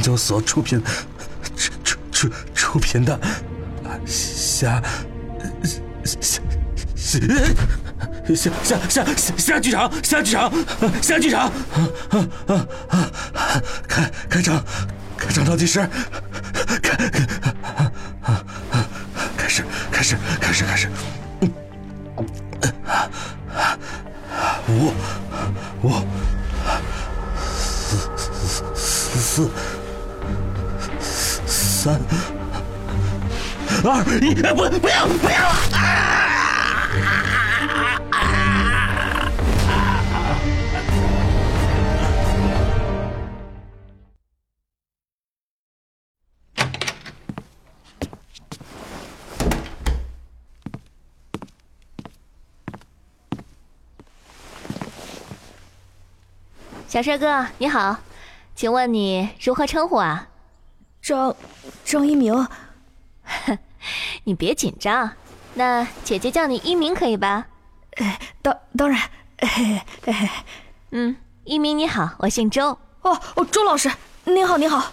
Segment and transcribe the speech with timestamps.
[0.00, 0.82] 研究所出品
[1.54, 3.20] 出出出出品的
[4.06, 4.82] 虾
[5.52, 5.60] 虾
[6.96, 7.20] 虾。
[8.34, 10.50] 夏夏夏夏夏剧场，夏剧场，
[11.02, 11.52] 夏剧场，
[13.86, 14.64] 开开场，
[15.18, 15.86] 开场倒计时，
[16.82, 16.96] 开
[19.36, 20.88] 开始，开始，开始，开始，
[24.66, 24.94] 五
[25.82, 25.92] 五
[31.82, 31.98] 三
[33.84, 35.86] 二一，不不要不要啊！
[56.86, 57.96] 小帅哥，你好，
[58.54, 60.26] 请问你如何称呼啊？
[61.00, 61.34] 张
[61.90, 62.46] 张一鸣，
[64.22, 65.10] 你别紧张，
[65.54, 67.48] 那姐姐叫你一鸣可以吧？
[68.40, 69.00] 当当然，
[70.92, 72.78] 嗯，一鸣你好，我姓周。
[73.02, 73.90] 哦哦，周老师，
[74.22, 74.92] 您好您好。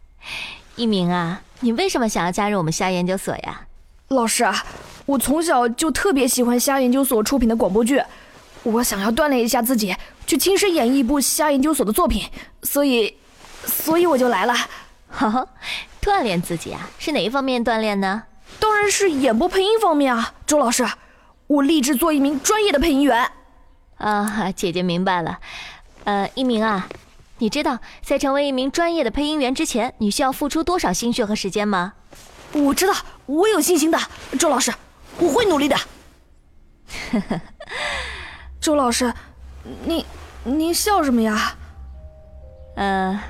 [0.76, 3.62] 一鸣啊，你为什么想要加入我们虾研究所呀？
[4.08, 4.66] 老师啊，
[5.06, 8.02] 我从小就特别喜欢虾研究所出品的广播剧，
[8.64, 9.96] 我想要锻炼一下自己。
[10.26, 12.28] 去亲身演绎一部虾研究所的作品，
[12.62, 13.16] 所以，
[13.64, 14.54] 所以我就来了。
[15.10, 15.48] 哈哈，
[16.08, 16.88] 锻炼自己啊？
[16.98, 18.22] 是哪一方面锻炼呢？
[18.58, 20.88] 当然是演播配音方面啊，周老师，
[21.46, 23.30] 我立志做一名专业的配音员。
[23.98, 25.38] 啊， 姐姐明白了。
[26.04, 26.88] 呃，一鸣啊，
[27.38, 31.92] 你知道在成为一名专业的配音员之前，你需要付出多少心血和时间吗？
[32.52, 32.94] 我知道，
[33.26, 33.98] 我有信心的，
[34.38, 34.72] 周老师，
[35.18, 35.76] 我会努力的。
[38.58, 39.12] 周老师，
[39.84, 40.06] 你。
[40.44, 41.56] 您笑什么呀？
[42.76, 43.20] 呃，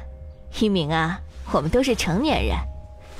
[0.60, 1.18] 一鸣啊，
[1.52, 2.56] 我们都是成年人，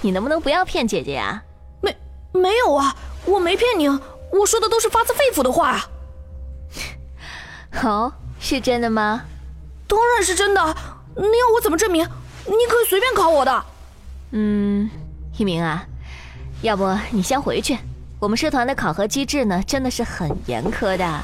[0.02, 1.42] 你能不能不要骗姐姐呀？
[1.80, 1.96] 没
[2.32, 2.94] 没有啊，
[3.24, 5.88] 我没骗你，我说的都是发自肺腑的话啊。
[7.84, 9.22] 哦，是真的吗？
[9.86, 10.62] 当然是真的，
[11.16, 12.04] 你要我怎么证明？
[12.44, 13.64] 你可以随便考我的。
[14.32, 14.90] 嗯，
[15.36, 15.86] 一鸣啊，
[16.62, 17.78] 要不你先回去，
[18.20, 21.20] 我们社团的考核机制呢，真的是很严苛的。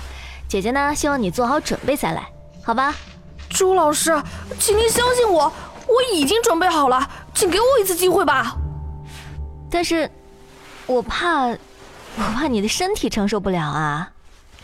[0.48, 2.26] 姐姐呢，希望你做好准备再来。
[2.62, 2.94] 好吧，
[3.50, 4.10] 朱老师，
[4.58, 5.52] 请您相信我，
[5.94, 8.56] 我已经准备好了，请给我一次机会吧。
[9.70, 10.10] 但是，
[10.86, 14.10] 我怕，我怕你的身体承受不了啊。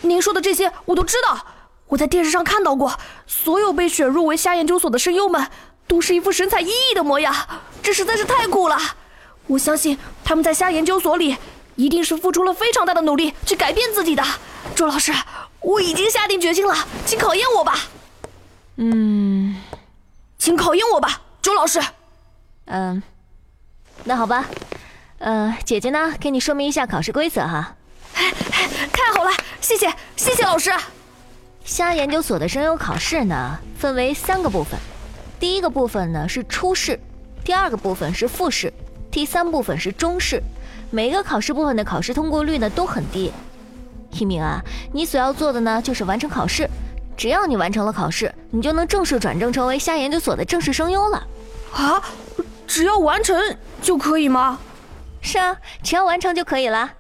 [0.00, 1.46] 您说的这些我都知道，
[1.86, 5.46] 我在电视上看到过，所有被选入为虾研究所的声优们
[5.86, 7.34] 都是一副神采奕奕的模样，
[7.82, 8.76] 这实在是太酷了。
[9.47, 11.36] 我相信他们在虾研究所里
[11.76, 14.22] 一定是付出了非常大的努力去改变自己的。
[14.74, 15.12] 周老师。
[15.62, 16.74] 我已经下定决心了，
[17.04, 17.74] 请考验我吧。
[18.76, 19.54] 嗯，
[20.40, 21.78] 请考验我吧，周老师。
[22.64, 23.02] 嗯，
[24.04, 24.46] 那好吧。
[25.18, 27.76] 呃，姐姐呢，给你说明一下考试规则哈。
[28.14, 29.30] 太好了，
[29.60, 30.72] 谢谢，谢谢老师。
[31.62, 34.80] 虾研究所的声优考试呢，分为三个部分。
[35.38, 36.98] 第一个部分呢是初试，
[37.44, 38.72] 第二个部分是复试，
[39.10, 40.42] 第三部分是中试。
[40.90, 43.30] 每一个考试部分的考试通过率呢都很低。
[44.12, 44.62] 一鸣啊，
[44.94, 46.66] 你所要做的呢，就是完成考试。
[47.20, 51.22] 只要你完成了考试，你就能正式转正成为虾研究所的正式声优了。
[51.70, 52.03] 啊，
[52.66, 54.59] 只要完成就可以吗？
[55.21, 56.91] 是啊，只要完成就可以了。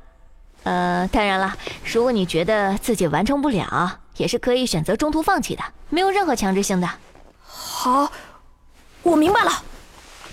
[0.64, 1.56] 呃，当然了，
[1.90, 6.90] 如果你觉得自己完成不了，也是可以选择中途放弃的，没有任何强制性的。
[7.42, 8.12] 好，
[9.02, 9.50] 我明白了。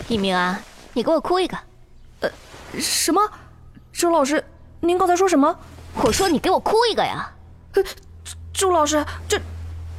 [0.09, 0.59] 一鸣啊，
[0.91, 1.57] 你给我哭一个。
[2.19, 2.29] 呃，
[2.77, 3.21] 什么？
[3.94, 4.44] 周老师，
[4.81, 5.57] 您刚才说什么？
[6.03, 7.31] 我说你给我哭一个呀！
[7.75, 7.83] 呃，
[8.53, 9.39] 周老师，这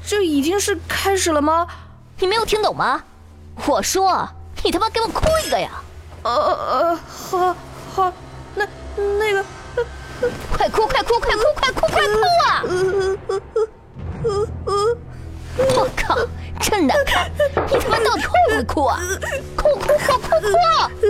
[0.08, 1.66] 这已经是开始了吗？
[2.18, 3.04] 你没有听懂吗？
[3.66, 4.26] 我说
[4.64, 5.68] 你他妈给我哭一个呀！
[6.22, 7.54] 呃呃，好，
[7.94, 8.10] 好，
[8.54, 8.66] 那
[8.96, 9.44] 那个，
[10.56, 12.64] 快哭快哭快哭快哭快哭啊！
[15.76, 16.16] 我靠，
[16.58, 17.30] 真难看！
[17.70, 18.98] 你他妈到底会不会哭啊？
[19.58, 20.48] 哭哭哭哭哭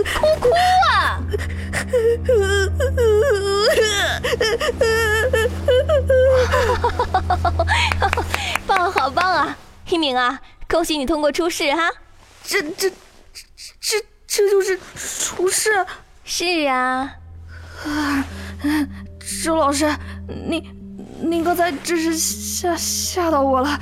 [0.03, 0.49] 哭哭
[0.91, 1.21] 啊！
[8.69, 9.57] 棒，好棒啊！
[9.89, 10.39] 一鸣啊，
[10.69, 11.89] 恭喜你通过初试哈！
[12.43, 12.87] 这这
[13.81, 15.83] 这这就是初试？
[16.23, 17.11] 是啊。
[17.83, 18.25] 啊，
[19.43, 19.91] 周老师，
[20.47, 20.63] 您
[21.19, 23.79] 您刚才真是吓吓到我了。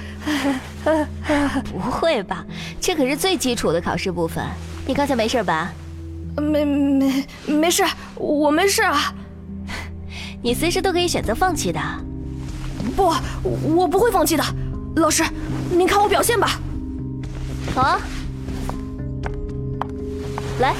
[1.69, 2.45] 不会吧？
[2.79, 4.41] 这可是最基础的考试部分。
[4.85, 5.73] 你刚才没事吧？
[6.37, 7.83] 没没没事，
[8.15, 9.13] 我没事啊。
[10.41, 11.81] 你随时都可以选择放弃的。
[12.95, 13.13] 不，
[13.75, 14.43] 我不会放弃的。
[14.97, 15.23] 老师，
[15.69, 16.59] 您看我表现吧。
[17.75, 17.99] 好啊，
[20.59, 20.75] 来，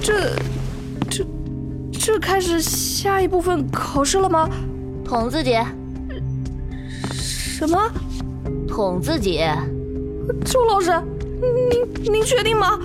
[0.00, 0.36] 这
[1.10, 1.26] 这
[1.92, 4.48] 这开始下一部分考试了吗？
[5.04, 5.58] 捅自己。
[7.10, 7.90] 什么？
[8.68, 9.40] 捅自己？
[10.44, 10.92] 周老师，
[11.70, 12.78] 您您确定吗？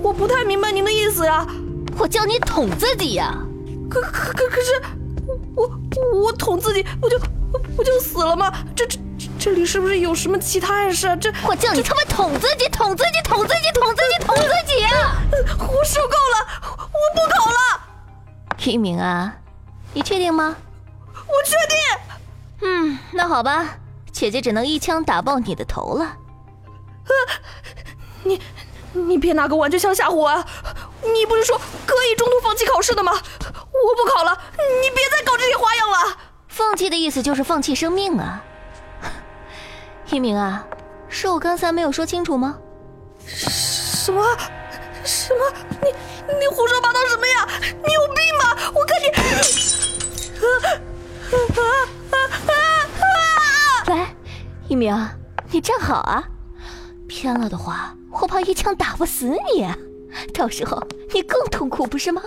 [0.00, 1.44] 我不太明白您的意思呀。
[1.98, 3.36] 我叫你捅自己呀。
[3.90, 4.80] 可可可可是，
[5.54, 5.68] 我
[6.14, 7.18] 我捅自己，不就
[7.76, 8.52] 不就死了吗？
[8.74, 8.98] 这这
[9.46, 11.14] 这里是不是有什么其他暗示啊？
[11.14, 15.22] 这我叫你他妈捅自己，捅自己，捅自己，捅自己，捅自己啊！
[15.60, 17.56] 我受够了，我不考了。
[18.64, 19.32] 一鸣啊，
[19.94, 20.56] 你确定吗？
[21.14, 21.78] 我确定。
[22.62, 23.76] 嗯，那好吧，
[24.10, 26.06] 姐姐只能一枪打爆你的头了。
[26.06, 27.12] 啊，
[28.24, 28.42] 你
[28.94, 30.44] 你别拿个玩具枪吓唬我啊！
[31.02, 31.56] 你不是说
[31.86, 33.12] 可以中途放弃考试的吗？
[33.12, 34.36] 我不考了，
[34.82, 36.16] 你别再搞这些花样了。
[36.48, 38.42] 放弃的意思就是放弃生命啊！
[40.16, 40.66] 一鸣啊，
[41.10, 42.56] 是我刚才没有说清楚吗？
[43.26, 44.24] 什么？
[45.04, 45.40] 什么？
[45.82, 45.88] 你
[46.40, 47.46] 你胡说八道什么呀？
[47.60, 48.72] 你有病吧？
[48.74, 49.12] 我看你……
[53.92, 54.16] 来，
[54.68, 54.96] 一鸣，
[55.50, 56.24] 你站好啊！
[57.06, 59.68] 偏了的话，我怕一枪打不死你，
[60.32, 60.82] 到时候
[61.12, 62.22] 你更痛苦，不是吗？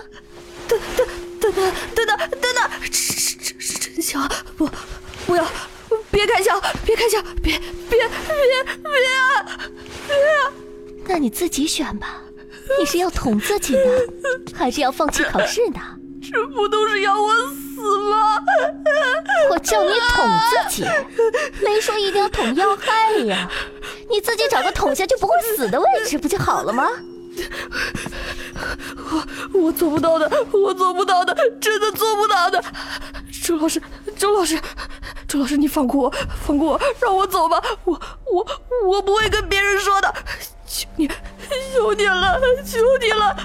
[0.68, 1.04] 等等
[1.40, 4.30] 等等等等等等，是是是真枪！
[4.56, 4.70] 不，
[5.26, 5.44] 不要，
[6.20, 7.58] 别开枪，别开枪，别
[7.88, 8.08] 别别别
[10.06, 10.14] 别！
[11.06, 12.20] 那你自己选吧，
[12.78, 13.80] 你是要捅自己呢，
[14.54, 15.80] 还是要放弃考试呢？
[16.30, 17.80] 这不都是要我死
[18.10, 18.36] 吗？
[19.50, 20.28] 我叫你捅
[20.68, 20.84] 自己，
[21.64, 23.50] 没说一定要捅要害呀。
[24.10, 26.86] 你自己找个捅下就不会死的位置，不就好了吗？
[29.10, 29.26] 我
[29.58, 32.62] 我做不到的，我做不到的，真的做不到的。
[33.42, 33.80] 周老师，
[34.16, 34.60] 周老师，
[35.30, 37.62] 周老师，你放过我，放过我，让我走吧。
[37.84, 38.44] 我我
[38.84, 40.12] 我不会跟别人说的，
[40.66, 41.06] 求你，
[41.72, 43.36] 求你了，求你了。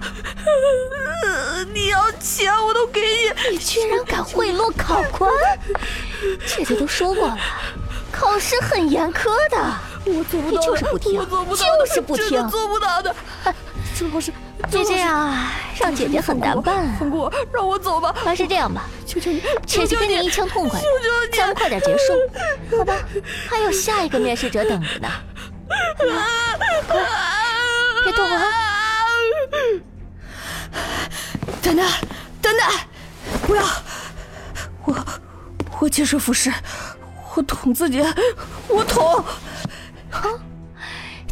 [1.71, 3.51] 你要钱我都给你。
[3.51, 5.31] 你居然敢贿赂考官？
[6.47, 7.37] 姐姐都说过了，
[8.11, 9.57] 考试很严苛的。
[10.05, 13.15] 我做不到，你就是不听，我做不到，就是不听，做不到的。
[13.95, 14.33] 周老师，
[14.69, 16.95] 就这样啊，让姐姐很难办。
[16.99, 18.13] 放过我，让我走吧。
[18.15, 20.81] 还是这样吧，求求你，姐姐给你一枪痛快，
[21.33, 22.95] 咱们快点结束，好吧？
[23.49, 25.09] 还有下一个面试者等着呢。
[26.87, 26.99] 快，
[28.03, 28.43] 别动啊！
[31.61, 31.85] 等等，
[32.41, 32.67] 等等，
[33.47, 33.63] 不要！
[34.85, 34.95] 我
[35.79, 36.53] 我接受服侍，
[37.35, 38.03] 我捅自己，
[38.67, 39.23] 我捅。
[40.11, 40.39] 哼，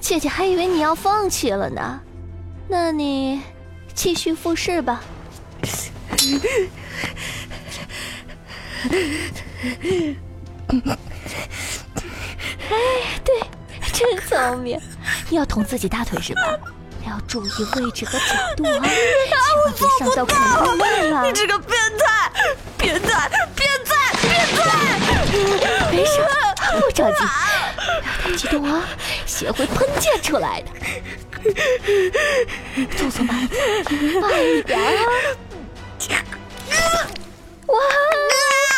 [0.02, 2.02] 姐姐还以为你要放弃了呢。
[2.74, 3.40] 那你
[3.94, 5.04] 继续复试吧。
[12.72, 12.76] 哎，
[13.24, 13.40] 对，
[13.94, 14.82] 真聪明。
[15.30, 16.42] 你要捅自己大腿是吧？
[17.00, 18.26] 你要注意位置和角
[18.58, 21.28] 度啊，千万别伤到恐怖面了。
[21.28, 22.32] 你这个变态，
[22.76, 24.66] 变态，变态，变态！
[25.94, 26.14] 没事，
[26.82, 28.84] 不着急，不要太激动啊，
[29.28, 30.72] 血会喷溅出来的。
[32.98, 33.50] 动作慢，
[34.22, 35.02] 慢一点啊！
[37.68, 37.76] 哇，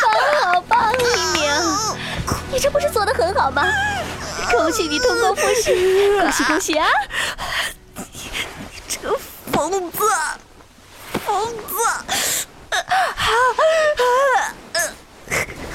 [0.02, 1.04] 棒好棒，一
[1.38, 1.44] 鸣，
[2.52, 3.68] 你这不是做的很好吗？
[4.52, 6.88] 恭喜你通过复试，恭喜恭喜啊！
[7.96, 8.04] 你
[8.72, 9.18] 你这个
[9.52, 9.98] 疯子，
[11.26, 12.48] 疯子！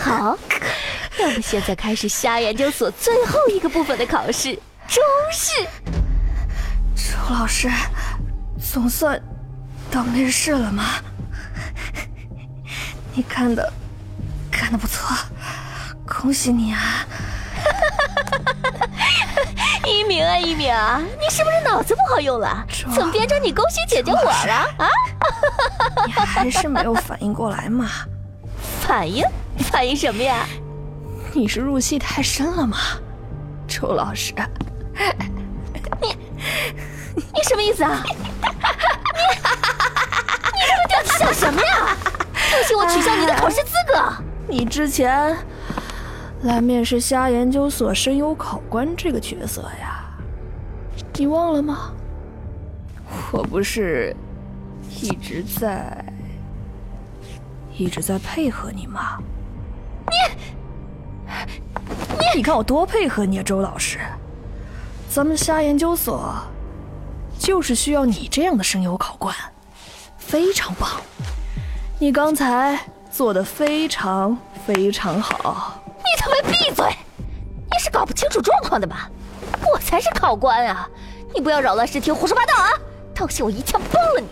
[0.03, 0.39] 好，
[1.19, 4.55] 那我们现在开始虾研究所最后一个部分的考试——
[4.89, 5.67] 中试。
[7.09, 7.71] 周老师，
[8.61, 9.21] 总算
[9.91, 10.85] 到面试了吗？
[13.15, 13.73] 你看的
[14.51, 15.17] 看的不错，
[16.07, 17.07] 恭喜你啊！
[19.87, 20.73] 一鸣啊，一鸣，
[21.19, 22.65] 你是不是脑子不好用了？
[22.95, 24.89] 怎么变成你恭喜姐姐我了啊？
[26.07, 27.89] 你还是没有反应过来嘛？
[28.83, 29.25] 反应？
[29.59, 30.47] 反应什么呀？
[31.33, 32.77] 你是入戏太深了吗，
[33.67, 34.35] 周老师？
[37.51, 38.01] 什么意思啊？
[38.07, 38.13] 你
[40.55, 41.97] 你这个调子像什么呀？
[42.33, 44.01] 不行，我取消你的考试资格。
[44.47, 45.37] 你之前
[46.43, 50.01] 来面试虾研究所声优考官这个角色呀，
[51.15, 51.91] 你忘了吗？
[53.33, 54.15] 我不是
[55.03, 56.05] 一直在
[57.77, 59.19] 一直在配合你吗？
[60.07, 60.15] 你
[61.27, 63.99] 你你看我多配合你啊，周老师！
[65.09, 66.33] 咱们虾研究所
[67.41, 69.35] 就是需要你这样的声优考官，
[70.19, 71.01] 非常棒！
[71.99, 72.79] 你刚才
[73.11, 75.83] 做的非常非常好。
[75.97, 76.85] 你他妈闭嘴！
[77.17, 79.11] 你是搞不清楚状况的吧？
[79.73, 80.87] 我才是考官啊！
[81.35, 82.69] 你不要扰乱视听，胡说八道啊！
[83.15, 84.29] 当心我一枪崩了你！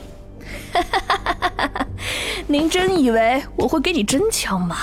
[2.46, 4.76] 您真以为我会给你真枪吗？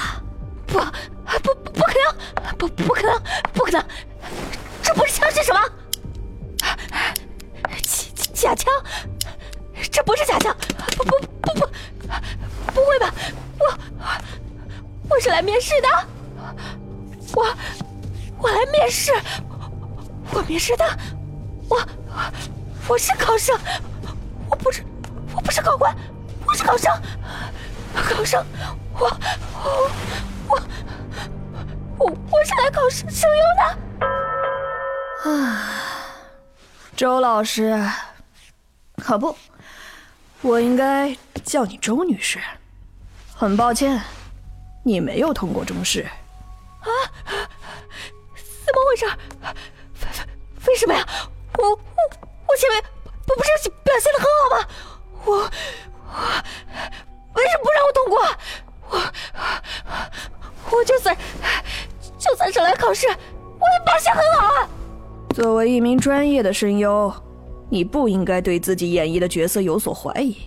[0.66, 2.56] 不不不不可能！
[2.58, 3.22] 不不可能！
[3.54, 3.86] 不可能！
[4.82, 5.60] 这不是枪是什么？
[8.36, 8.72] 假枪？
[9.92, 10.56] 这不是假枪！
[10.98, 11.68] 不不不不，
[12.74, 13.14] 不会吧？
[13.60, 13.74] 我
[15.10, 15.88] 我是来面试的，
[17.34, 17.46] 我
[18.38, 19.14] 我来面试，
[20.32, 20.86] 我面试的，
[21.70, 21.82] 我
[22.88, 23.58] 我是考生，
[24.50, 24.84] 我不是
[25.34, 25.96] 我不是考官，
[26.46, 26.92] 我是考生，
[27.96, 28.46] 考生，
[29.00, 29.08] 我
[29.64, 29.92] 我
[30.48, 30.62] 我
[31.98, 33.64] 我我是来考声声优的。
[35.32, 35.62] 啊，
[36.96, 37.82] 周老师，
[39.06, 39.38] 可不，
[40.42, 42.40] 我应该叫你周女士。
[43.36, 44.02] 很抱歉，
[44.84, 46.02] 你没有通过中试。
[46.80, 46.90] 啊？
[48.66, 49.06] 怎么回事？
[50.66, 51.06] 为为什么呀？
[51.60, 51.78] 我我
[52.48, 52.84] 我前面
[53.28, 54.68] 不不是表现的很好吗？
[55.26, 55.40] 我我
[57.36, 58.20] 为什么不让我通过？
[58.90, 61.16] 我我就算
[62.18, 64.68] 就算是来考试，我也表现很好啊！
[65.36, 67.14] 作为一名专业的声优，
[67.76, 70.38] 你不应该对自己演绎的角色有所怀疑。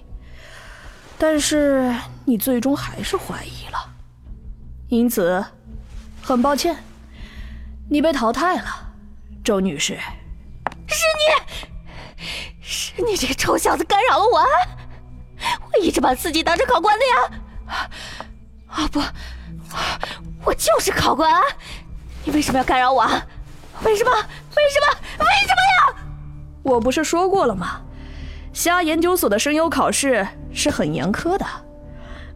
[1.19, 1.95] 但是
[2.25, 3.79] 你最终还是怀疑了，
[4.89, 5.45] 因此，
[6.23, 6.75] 很抱歉，
[7.91, 8.65] 你被淘汰了，
[9.45, 9.99] 周女士。
[10.87, 11.05] 是
[12.17, 12.23] 你，
[12.63, 14.39] 是你这个臭小子干扰了我！
[14.39, 14.47] 啊
[15.71, 17.85] 我一直把自己当成考官的呀！
[18.69, 19.03] 啊不，
[20.47, 21.31] 我就是考官！
[22.25, 23.23] 你为什么要干扰我啊？
[23.85, 24.11] 为什么？
[24.11, 24.17] 为
[24.71, 24.87] 什么？
[25.19, 26.08] 为什么呀？
[26.69, 27.81] 我不是说过了吗？
[28.53, 31.47] 虾研究所的声优考试是很严苛的，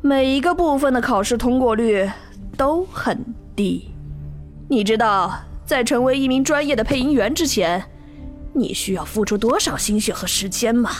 [0.00, 2.10] 每一个部分的考试通过率
[2.56, 3.22] 都很
[3.54, 3.90] 低。
[4.68, 7.84] 你知道，在成为一名专业的配音员之前，
[8.54, 10.90] 你需要付出多少心血和时间吗？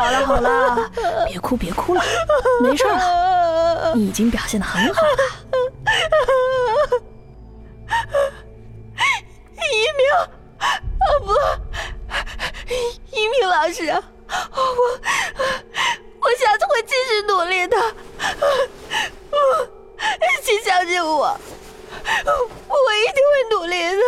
[0.00, 0.90] 好了好了，
[1.26, 2.02] 别哭别哭了，
[2.62, 5.08] 没事了，你已经表现的很好了。
[9.60, 9.62] 一
[9.98, 10.02] 鸣，
[10.56, 10.64] 啊
[11.20, 11.34] 不，
[13.14, 14.00] 一鸣老师，我
[16.22, 17.76] 我下次会继续努力的，
[19.30, 19.36] 我，
[20.42, 21.38] 请相信我，
[22.68, 24.02] 我一定会努力的。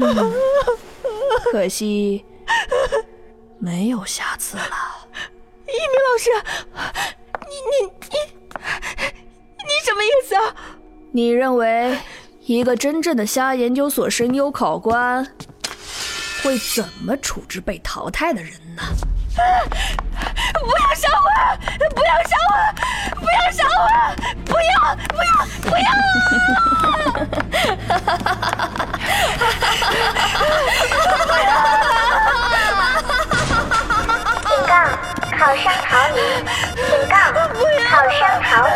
[0.00, 0.32] 嗯、
[1.50, 2.24] 可惜。
[3.58, 4.85] 没有下次了，
[5.76, 6.30] 一鸣老师，
[7.48, 7.74] 你你
[8.10, 8.16] 你
[9.58, 10.40] 你什么意思啊？
[11.12, 11.98] 你认为
[12.46, 15.22] 一个真正的虾研究所声优考官
[16.42, 18.82] 会怎么处置被淘汰的人呢？
[19.34, 21.28] 不要杀我！
[21.90, 22.54] 不要杀我！
[23.20, 23.84] 不要杀我！
[24.46, 24.96] 不要！
[25.08, 25.28] 不要！
[25.60, 25.84] 不要！
[31.26, 31.95] 不要！
[35.38, 36.18] 考生逃离！
[36.76, 37.14] 警告！
[37.90, 38.72] 考生逃离！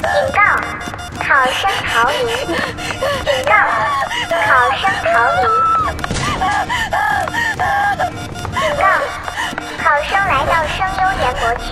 [0.00, 0.40] 警告！
[1.22, 2.16] 考生逃离！
[2.46, 3.52] 警告！
[4.30, 4.48] 考
[4.80, 5.40] 生逃离！
[8.58, 8.82] 警告！
[9.82, 11.64] 考生来到声优研磨区！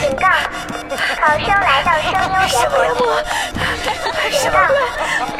[0.00, 0.24] 警告！
[1.20, 2.72] 考生来到声优研磨
[3.22, 3.53] 区！
[4.34, 4.58] 警告！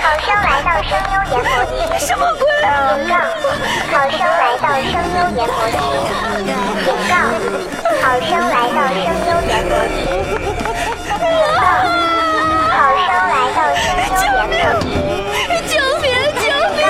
[0.01, 2.01] 考生来到声优研磨区！
[2.07, 2.43] 什么鬼！
[2.63, 3.13] 警告！
[3.91, 5.77] 考生来到声优研磨区！
[6.85, 7.13] 警告！
[8.01, 9.97] 考生来到声优研磨区！
[11.05, 11.19] 警
[11.55, 11.63] 告！
[12.71, 12.75] 考
[13.05, 14.87] 生来到声优研磨区！
[15.67, 16.07] 救命！
[16.39, 16.43] 救
[16.75, 16.83] 命！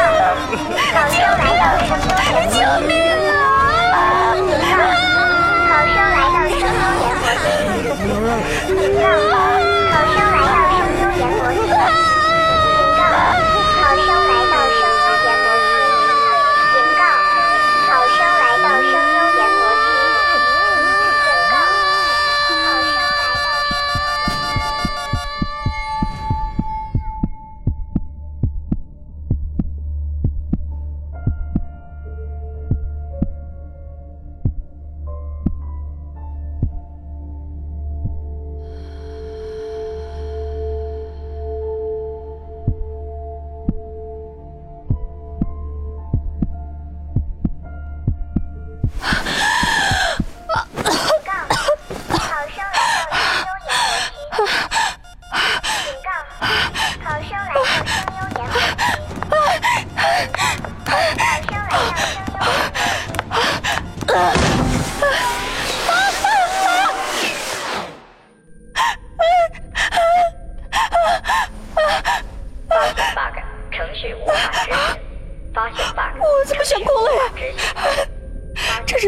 [0.92, 2.52] 考生来到声优研磨区！
[2.52, 2.56] 救
[2.87, 2.92] 命！
[5.68, 7.46] 考生来到声优研磨区！
[8.68, 9.02] 警告！
[9.90, 11.63] 考生来到声优研磨区！
[13.14, 13.53] 啊！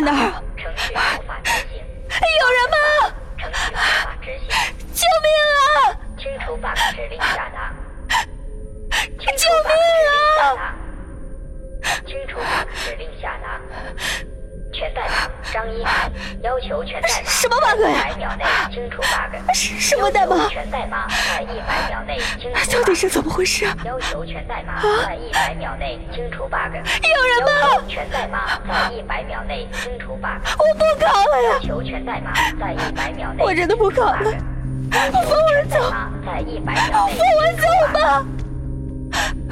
[0.06, 0.18] 有人
[2.70, 2.76] 吗？
[4.94, 5.98] 救命啊！
[6.16, 7.74] 清除 bug 指令下达。
[9.10, 9.70] 救命
[10.08, 10.74] 啊！
[12.06, 13.60] 清除 bug 指令下达。
[14.72, 19.54] 全代码张一凡要求全代码什么 bug 一呀百秒内清除 bug。
[19.54, 22.72] 什什么代码要求全代码在一百秒内清除。
[22.76, 23.74] 到底是怎么回事啊？
[23.84, 26.76] 要求全代码在一百秒内清除 bug。
[33.66, 34.30] 真的不考了
[34.92, 35.90] 放我走。
[36.24, 36.40] 放我
[37.60, 38.24] 走吧！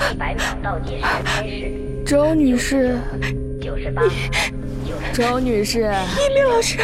[0.09, 2.04] 一百秒倒计时开始。
[2.06, 2.97] 周女士，
[3.61, 4.04] 九十八。
[5.12, 6.78] 周女士，一鸣老师，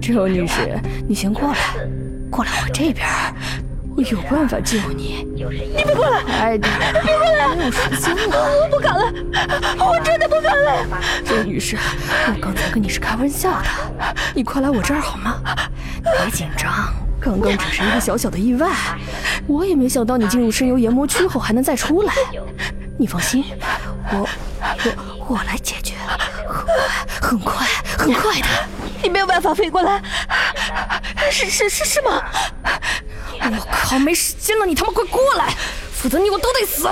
[0.00, 0.78] 周女士，
[1.08, 1.58] 你先过来，
[2.30, 3.04] 过来我这边，
[3.96, 5.26] 我有办法救你。
[5.34, 5.44] 你。
[5.74, 6.22] 别过来！
[6.22, 7.56] 快点，别过来！
[7.56, 9.12] 没有时间了，我不敢了，
[9.84, 10.86] 我真的不敢了。
[11.24, 11.76] 周女士，
[12.28, 13.66] 我刚才跟你是开玩笑的，
[14.36, 15.42] 你快来我这儿好吗？
[16.22, 18.68] 别紧张，刚刚只是一个小小的意外，
[19.46, 22.12] 我也没想到你进入深幽研磨区后还能再出来。
[22.98, 23.44] 你放心，
[24.10, 24.28] 我
[24.60, 25.94] 我我来解决，
[26.48, 26.74] 很快
[27.28, 27.66] 很快
[27.98, 28.46] 很快的。
[29.02, 30.02] 你没有办法飞过来，
[31.30, 32.22] 是是是是吗？
[33.40, 35.54] 我靠，没时间了，你他妈快过来，
[35.92, 36.88] 否则你我都得死！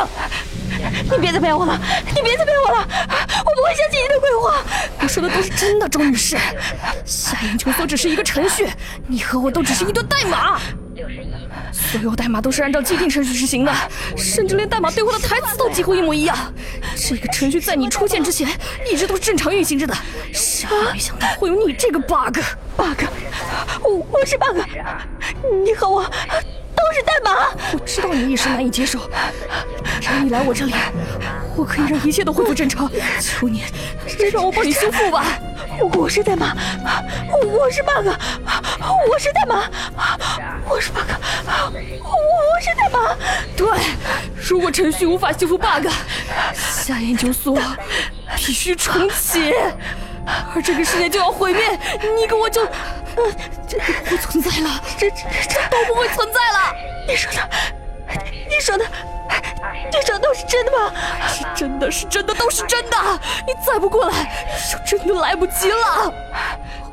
[1.10, 1.78] 你别再骗我了，
[2.14, 4.62] 你别再骗我了，我不会相信你的鬼话。
[5.04, 6.34] 我说的都是真的，周女士。
[7.04, 8.66] 夏研究所只是一个程序，
[9.06, 10.58] 你和我都只是一段代码。
[11.70, 13.72] 所有代码都是按照既定程序执行的，
[14.16, 16.34] 甚至连代码背后的台词都几乎一模一样。
[16.96, 18.48] 这个程序在你出现之前
[18.90, 19.94] 一直都是正常运行着的，
[20.32, 22.38] 谁也没想到会有你这个 bug。
[22.74, 23.04] bug，
[23.82, 24.56] 我我是 bug，
[25.62, 26.10] 你和我
[26.84, 27.48] 都是代码。
[27.72, 28.98] 我知道你一时难以接受，
[30.00, 30.74] 只要你来我这里，
[31.56, 32.90] 我可以让一切都恢复正常。
[33.20, 33.64] 求你，
[34.32, 35.24] 让我帮你修复吧。
[35.94, 36.54] 我是代码，
[37.32, 38.06] 我是 bug，
[39.10, 39.64] 我是代码，
[40.68, 41.00] 我是 bug，
[42.04, 43.16] 我是代码。
[43.56, 43.66] 对，
[44.36, 45.88] 如果程序无法修复 bug，
[46.54, 47.58] 下研究所
[48.36, 49.52] 必须重启，
[50.54, 51.62] 而这个世界就要毁灭，
[52.20, 52.68] 你跟我就，呃，
[53.66, 55.16] 这不会存在了，这这
[55.48, 56.74] 这都不会存在了。
[57.06, 57.48] 你说的，
[58.48, 58.84] 你说的。
[59.90, 60.92] 你说的都是真的吗？
[61.26, 62.96] 是真的，是真的，都是真的。
[63.46, 66.12] 你再不过来，就真的来不及了。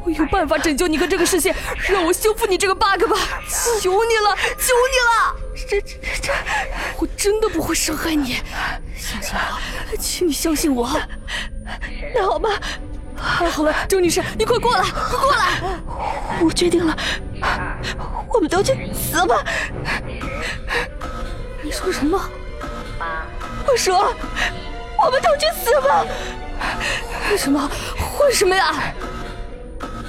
[0.04, 1.54] 我有办法拯救你和这个世界，
[1.88, 3.18] 让我修复你这个 bug 吧！
[3.80, 5.36] 求你了，求你了！
[5.70, 6.34] 这这这，
[6.98, 8.38] 我真的不会伤害你，
[8.98, 11.00] 相信我，请你相信我。
[12.16, 12.50] 那好吧，
[13.22, 15.62] 好了好了，周女士，你快过来，快过来！
[16.44, 16.98] 我决定了，
[18.28, 19.44] 我们都去死吧！
[21.62, 22.20] 你说什么？
[23.68, 24.14] 我说，
[25.06, 26.04] 我们都去死吧！
[27.30, 27.70] 为什么？
[28.26, 28.74] 为什么呀？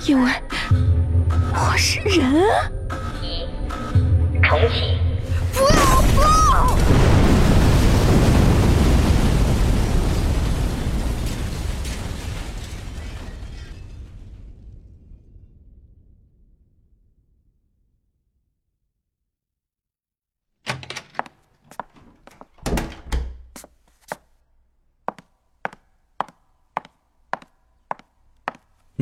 [0.06, 0.32] 因为
[1.54, 2.70] 我是人啊！
[4.42, 4.98] 重启。
[5.52, 6.66] 不要不要！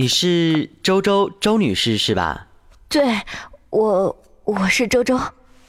[0.00, 2.46] 你是周周周女士是吧？
[2.88, 3.20] 对，
[3.68, 5.20] 我我是周周。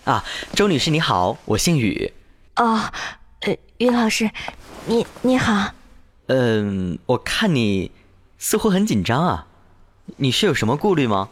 [0.05, 0.23] 啊，
[0.55, 2.13] 周女士你好，我姓宇。
[2.55, 2.79] 哦，
[3.41, 4.31] 呃，于老师，
[4.85, 5.73] 你你好。
[6.27, 7.91] 嗯，我看你
[8.37, 9.47] 似乎很紧张啊，
[10.15, 11.27] 你是有什么顾虑吗？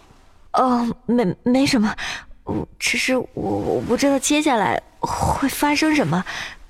[0.51, 1.95] 哦，没没什么，
[2.43, 6.21] 我只是我我不知道接下来会发生什么。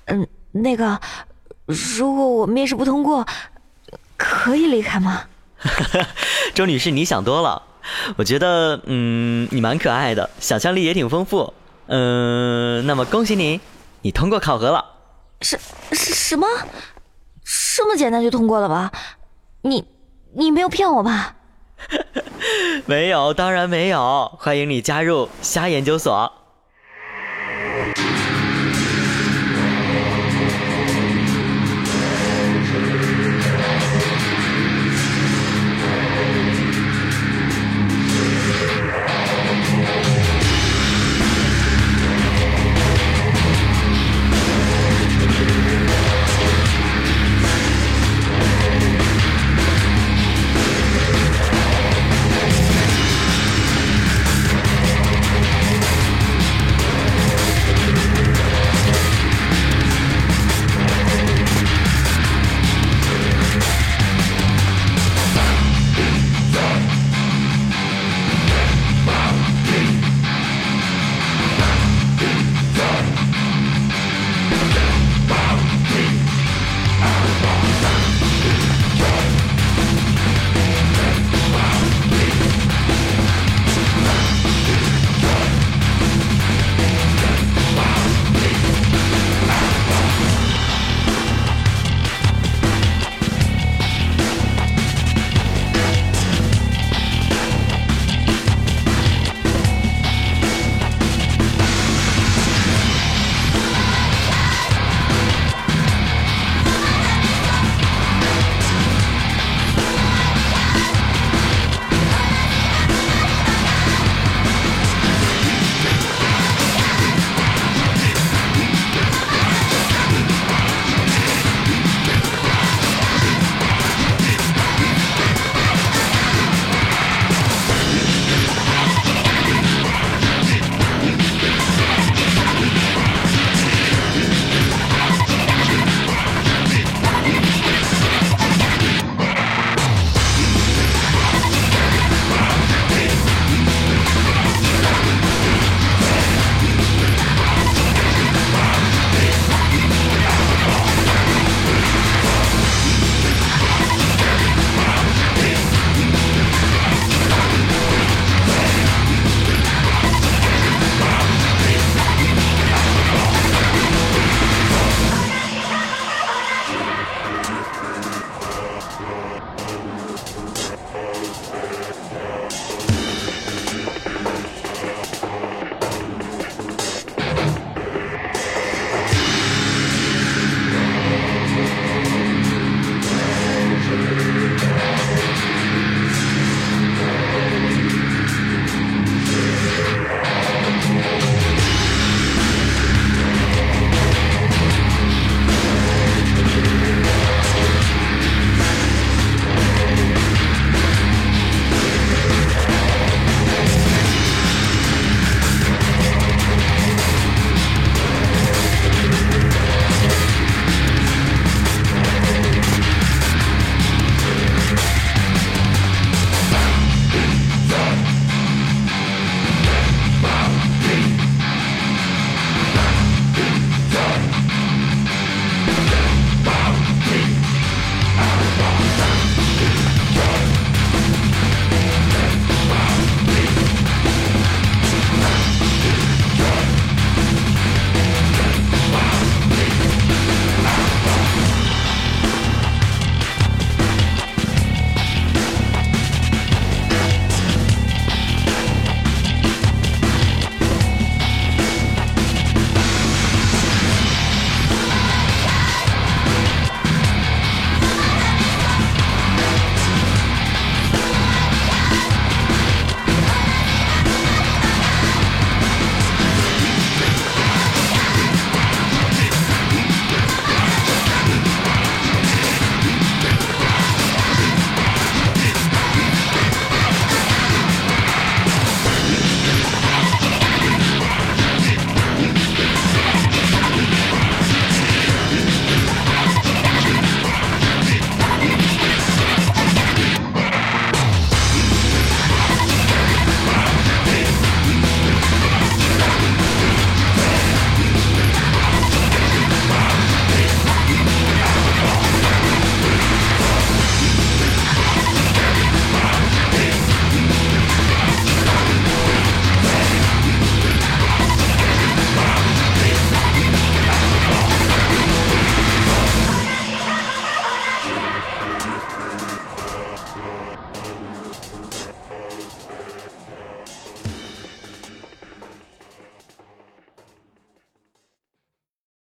[0.04, 1.00] 嗯，那个，
[1.66, 3.26] 如果我面试不通过，
[4.16, 5.24] 可以离开吗？
[6.54, 7.62] 周女士，你想多了。
[8.16, 11.52] 我觉得，嗯，你蛮可爱的，想象力也挺丰富。
[11.86, 13.60] 嗯，那么恭喜你，
[14.02, 14.84] 你通过考核了。
[15.40, 15.58] 什
[15.92, 16.46] 什什么？
[17.76, 18.92] 这么简单就通过了吧？
[19.62, 19.84] 你
[20.34, 21.36] 你没有骗我吧？
[22.86, 24.30] 没有，当然没有。
[24.38, 26.32] 欢迎你加入虾研究所。